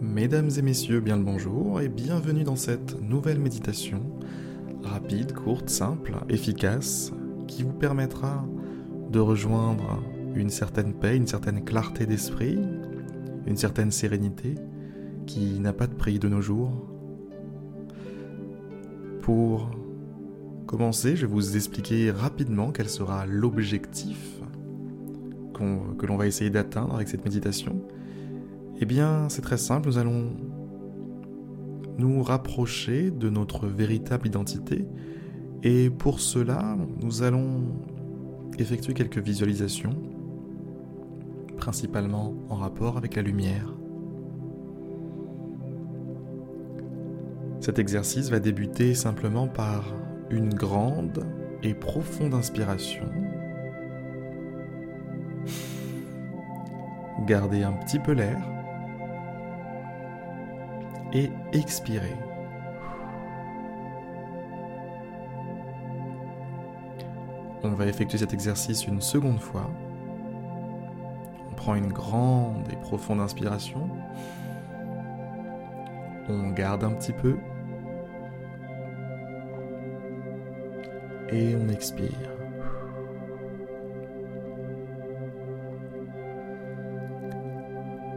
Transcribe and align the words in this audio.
Mesdames 0.00 0.50
et 0.58 0.62
messieurs, 0.62 1.00
bien 1.00 1.16
le 1.16 1.22
bonjour 1.22 1.80
et 1.80 1.88
bienvenue 1.88 2.44
dans 2.44 2.56
cette 2.56 3.00
nouvelle 3.00 3.40
méditation 3.40 4.02
rapide, 4.82 5.32
courte, 5.32 5.70
simple, 5.70 6.16
efficace 6.28 7.12
qui 7.46 7.62
vous 7.62 7.72
permettra 7.72 8.46
de 9.10 9.18
rejoindre 9.20 10.02
une 10.34 10.50
certaine 10.50 10.92
paix, 10.92 11.16
une 11.16 11.26
certaine 11.26 11.64
clarté 11.64 12.04
d'esprit, 12.04 12.58
une 13.46 13.56
certaine 13.56 13.90
sérénité 13.90 14.56
qui 15.26 15.58
n'a 15.60 15.72
pas 15.72 15.86
de 15.86 15.94
prix 15.94 16.18
de 16.18 16.28
nos 16.28 16.42
jours. 16.42 16.72
Pour 19.22 19.70
commencer, 20.66 21.16
je 21.16 21.24
vais 21.24 21.32
vous 21.32 21.56
expliquer 21.56 22.10
rapidement 22.10 22.70
quel 22.70 22.90
sera 22.90 23.24
l'objectif 23.24 24.40
que 25.54 26.04
l'on 26.04 26.18
va 26.18 26.26
essayer 26.26 26.50
d'atteindre 26.50 26.96
avec 26.96 27.08
cette 27.08 27.24
méditation 27.24 27.80
eh 28.78 28.84
bien, 28.84 29.28
c'est 29.28 29.42
très 29.42 29.56
simple, 29.56 29.88
nous 29.88 29.98
allons 29.98 30.30
nous 31.98 32.22
rapprocher 32.22 33.10
de 33.10 33.30
notre 33.30 33.66
véritable 33.66 34.26
identité 34.26 34.86
et 35.62 35.88
pour 35.88 36.20
cela, 36.20 36.76
nous 37.02 37.22
allons 37.22 37.64
effectuer 38.58 38.92
quelques 38.92 39.18
visualisations, 39.18 39.96
principalement 41.56 42.34
en 42.50 42.56
rapport 42.56 42.98
avec 42.98 43.16
la 43.16 43.22
lumière. 43.22 43.72
Cet 47.60 47.78
exercice 47.78 48.30
va 48.30 48.38
débuter 48.38 48.94
simplement 48.94 49.48
par 49.48 49.94
une 50.30 50.52
grande 50.52 51.26
et 51.62 51.74
profonde 51.74 52.34
inspiration. 52.34 53.06
Gardez 57.26 57.62
un 57.62 57.72
petit 57.72 57.98
peu 57.98 58.12
l'air 58.12 58.55
et 61.16 61.30
expirez. 61.54 62.14
On 67.62 67.70
va 67.70 67.86
effectuer 67.86 68.18
cet 68.18 68.34
exercice 68.34 68.86
une 68.86 69.00
seconde 69.00 69.40
fois. 69.40 69.70
On 71.50 71.54
prend 71.54 71.74
une 71.74 71.90
grande 71.90 72.68
et 72.70 72.76
profonde 72.76 73.20
inspiration. 73.20 73.88
On 76.28 76.50
garde 76.50 76.84
un 76.84 76.92
petit 76.92 77.14
peu. 77.14 77.36
Et 81.30 81.56
on 81.56 81.68
expire. 81.70 82.10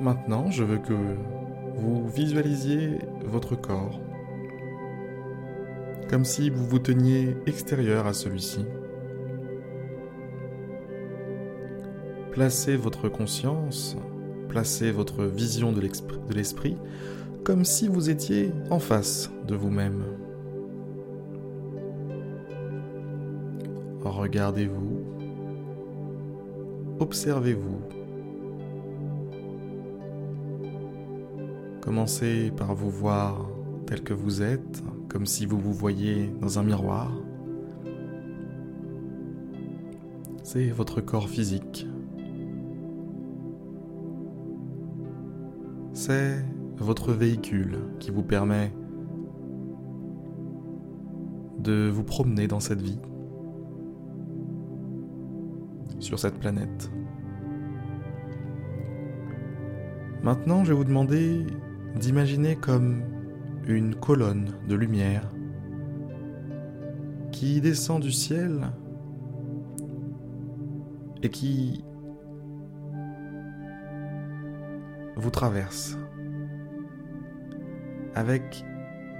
Maintenant, 0.00 0.50
je 0.50 0.64
veux 0.64 0.78
que 0.78 1.16
vous 1.80 2.08
visualisiez 2.08 2.98
votre 3.24 3.56
corps 3.56 3.98
comme 6.10 6.24
si 6.24 6.50
vous 6.50 6.66
vous 6.66 6.80
teniez 6.80 7.36
extérieur 7.46 8.08
à 8.08 8.12
celui-ci. 8.12 8.64
Placez 12.32 12.74
votre 12.76 13.08
conscience, 13.08 13.96
placez 14.48 14.90
votre 14.90 15.24
vision 15.24 15.72
de 15.72 15.80
l'esprit 16.34 16.76
comme 17.44 17.64
si 17.64 17.86
vous 17.86 18.10
étiez 18.10 18.50
en 18.70 18.80
face 18.80 19.30
de 19.46 19.54
vous-même. 19.54 20.02
Regardez-vous, 24.02 25.04
observez-vous. 26.98 27.99
Commencez 31.80 32.50
par 32.56 32.74
vous 32.74 32.90
voir 32.90 33.48
tel 33.86 34.02
que 34.02 34.12
vous 34.12 34.42
êtes, 34.42 34.82
comme 35.08 35.24
si 35.24 35.46
vous 35.46 35.58
vous 35.58 35.72
voyiez 35.72 36.32
dans 36.40 36.58
un 36.58 36.62
miroir. 36.62 37.10
C'est 40.42 40.70
votre 40.70 41.00
corps 41.00 41.28
physique. 41.28 41.86
C'est 45.94 46.44
votre 46.76 47.12
véhicule 47.12 47.78
qui 47.98 48.10
vous 48.10 48.22
permet 48.22 48.72
de 51.58 51.88
vous 51.88 52.04
promener 52.04 52.46
dans 52.46 52.60
cette 52.60 52.82
vie, 52.82 52.98
sur 55.98 56.18
cette 56.18 56.38
planète. 56.38 56.90
Maintenant, 60.22 60.64
je 60.64 60.72
vais 60.72 60.76
vous 60.76 60.84
demander 60.84 61.46
d'imaginer 61.96 62.56
comme 62.56 63.02
une 63.66 63.94
colonne 63.94 64.54
de 64.68 64.74
lumière 64.74 65.30
qui 67.32 67.60
descend 67.60 68.02
du 68.02 68.12
ciel 68.12 68.70
et 71.22 71.28
qui 71.28 71.84
vous 75.16 75.30
traverse 75.30 75.98
avec 78.14 78.64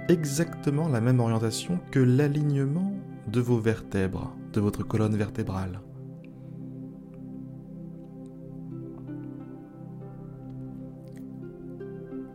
exactement 0.09 0.87
la 0.87 0.99
même 0.99 1.19
orientation 1.19 1.79
que 1.91 1.99
l'alignement 1.99 2.93
de 3.27 3.39
vos 3.39 3.59
vertèbres, 3.59 4.35
de 4.53 4.59
votre 4.59 4.83
colonne 4.83 5.15
vertébrale. 5.15 5.79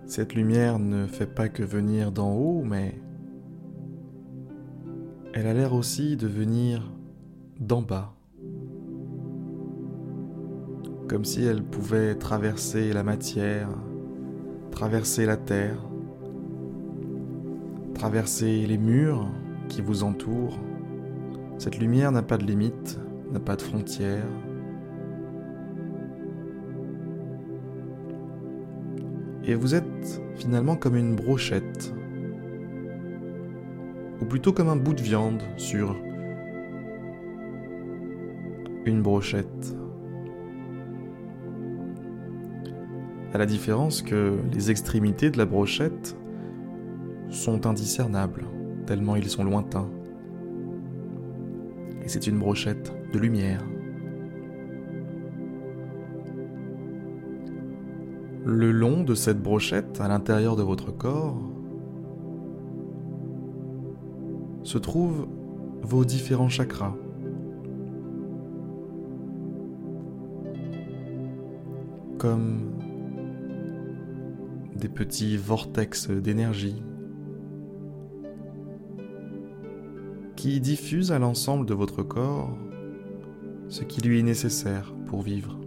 Cette 0.06 0.34
lumière 0.34 0.78
ne 0.78 1.08
fait 1.08 1.26
pas 1.26 1.48
que 1.48 1.64
venir 1.64 2.12
d'en 2.12 2.32
haut, 2.32 2.62
mais 2.62 2.94
elle 5.34 5.48
a 5.48 5.52
l'air 5.52 5.74
aussi 5.74 6.16
de 6.16 6.28
venir 6.28 6.92
d'en 7.58 7.82
bas. 7.82 8.14
Comme 11.08 11.24
si 11.24 11.42
elle 11.42 11.64
pouvait 11.64 12.14
traverser 12.14 12.92
la 12.92 13.02
matière, 13.02 13.68
traverser 14.70 15.26
la 15.26 15.36
terre, 15.36 15.84
traverser 17.94 18.64
les 18.64 18.78
murs 18.78 19.28
qui 19.68 19.82
vous 19.82 20.04
entourent. 20.04 20.58
Cette 21.58 21.78
lumière 21.78 22.12
n'a 22.12 22.22
pas 22.22 22.38
de 22.38 22.44
limite, 22.44 23.00
n'a 23.32 23.40
pas 23.40 23.56
de 23.56 23.62
frontières, 23.62 24.30
et 29.46 29.54
vous 29.54 29.74
êtes 29.74 30.20
finalement 30.34 30.76
comme 30.76 30.96
une 30.96 31.14
brochette, 31.14 31.94
ou 34.20 34.24
plutôt 34.24 34.52
comme 34.52 34.68
un 34.68 34.76
bout 34.76 34.94
de 34.94 35.02
viande 35.02 35.42
sur 35.56 35.96
une 38.84 39.02
brochette. 39.02 39.76
À 43.32 43.38
la 43.38 43.46
différence 43.46 44.02
que 44.02 44.38
les 44.52 44.70
extrémités 44.70 45.30
de 45.30 45.38
la 45.38 45.46
brochette 45.46 46.16
sont 47.28 47.66
indiscernables, 47.66 48.44
tellement 48.86 49.16
ils 49.16 49.28
sont 49.28 49.44
lointains. 49.44 49.90
Et 52.02 52.08
c'est 52.08 52.26
une 52.26 52.38
brochette 52.38 52.92
de 53.12 53.18
lumière. 53.18 53.62
Le 58.46 58.70
long 58.70 59.02
de 59.02 59.16
cette 59.16 59.42
brochette 59.42 60.00
à 60.00 60.06
l'intérieur 60.06 60.54
de 60.54 60.62
votre 60.62 60.96
corps 60.96 61.36
se 64.62 64.78
trouvent 64.78 65.26
vos 65.82 66.04
différents 66.04 66.48
chakras. 66.48 66.94
Comme 72.18 72.70
des 74.76 74.88
petits 74.88 75.36
vortex 75.36 76.08
d'énergie 76.08 76.84
qui 80.36 80.60
diffusent 80.60 81.10
à 81.10 81.18
l'ensemble 81.18 81.66
de 81.66 81.74
votre 81.74 82.04
corps 82.04 82.56
ce 83.68 83.82
qui 83.82 84.00
lui 84.02 84.20
est 84.20 84.22
nécessaire 84.22 84.94
pour 85.06 85.22
vivre. 85.22 85.58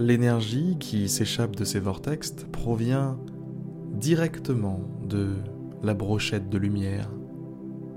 L'énergie 0.00 0.76
qui 0.78 1.08
s'échappe 1.08 1.56
de 1.56 1.64
ces 1.64 1.80
vortex 1.80 2.30
provient 2.52 3.18
directement 3.94 4.80
de 5.02 5.34
la 5.82 5.92
brochette 5.92 6.48
de 6.48 6.56
lumière 6.56 7.10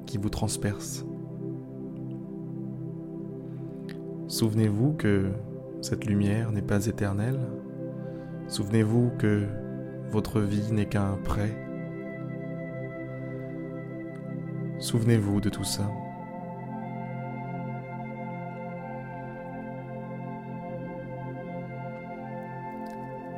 qui 0.07 0.17
vous 0.17 0.29
transperce. 0.29 1.05
Souvenez-vous 4.27 4.93
que 4.93 5.29
cette 5.83 6.05
lumière 6.05 6.51
n'est 6.51 6.63
pas 6.63 6.87
éternelle. 6.87 7.39
Souvenez-vous 8.47 9.11
que 9.19 9.45
votre 10.09 10.39
vie 10.39 10.71
n'est 10.71 10.89
qu'un 10.89 11.19
prêt. 11.23 11.55
Souvenez-vous 14.79 15.39
de 15.39 15.49
tout 15.49 15.63
ça. 15.63 15.87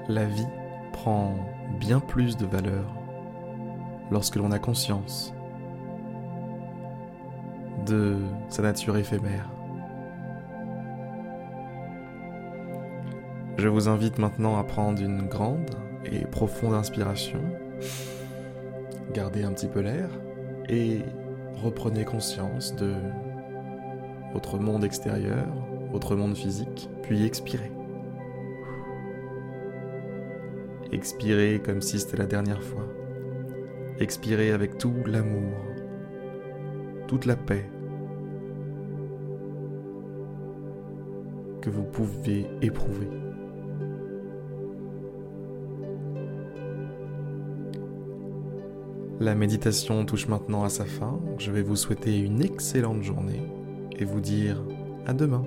La 0.07 0.25
vie 0.25 0.47
prend 0.91 1.35
bien 1.79 2.00
plus 2.00 2.38
de 2.38 2.45
valeur 2.45 2.85
lorsque 4.11 4.35
l'on 4.35 4.51
a 4.51 4.59
conscience 4.59 5.33
de 7.85 8.17
sa 8.50 8.61
nature 8.63 8.97
éphémère. 8.97 9.50
Je 13.57 13.67
vous 13.67 13.88
invite 13.88 14.17
maintenant 14.17 14.57
à 14.57 14.63
prendre 14.63 15.01
une 15.01 15.27
grande 15.27 15.69
et 16.05 16.25
profonde 16.25 16.73
inspiration. 16.73 17.39
Gardez 19.13 19.44
un 19.44 19.51
petit 19.51 19.67
peu 19.67 19.79
l'air 19.79 20.09
et 20.69 21.00
reprenez 21.61 22.03
conscience 22.03 22.75
de 22.75 22.94
votre 24.33 24.57
monde 24.57 24.83
extérieur, 24.83 25.47
votre 25.91 26.15
monde 26.15 26.35
physique, 26.35 26.89
puis 27.03 27.25
expirez. 27.25 27.71
Expirez 30.94 31.60
comme 31.60 31.81
si 31.81 32.00
c'était 32.00 32.18
la 32.18 32.28
dernière 32.28 32.62
fois. 32.62 32.88
Expirez 34.00 34.51
avec 34.51 34.78
tout 34.78 34.94
l'amour, 35.07 35.57
toute 37.07 37.25
la 37.25 37.36
paix 37.36 37.68
que 41.62 41.72
vous 41.72 41.84
pouvez 41.84 42.45
éprouver. 42.62 43.07
La 49.19 49.34
méditation 49.34 50.06
touche 50.06 50.28
maintenant 50.28 50.63
à 50.63 50.69
sa 50.69 50.86
fin. 50.86 51.19
Je 51.39 51.50
vais 51.50 51.63
vous 51.63 51.75
souhaiter 51.75 52.19
une 52.19 52.44
excellente 52.44 53.01
journée 53.01 53.42
et 53.98 54.06
vous 54.06 54.22
dire 54.22 54.63
à 55.07 55.13
demain 55.13 55.44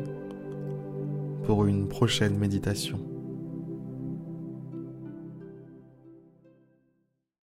pour 1.45 1.67
une 1.67 1.87
prochaine 1.87 2.37
méditation. 2.37 2.99